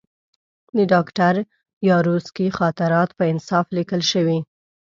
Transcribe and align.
د 0.77 0.79
ډاکټر 0.93 1.33
یاورسکي 1.89 2.47
خاطرات 2.57 3.09
په 3.17 3.23
انصاف 3.31 3.65
لیکل 3.77 4.01
شوي. 4.11 4.39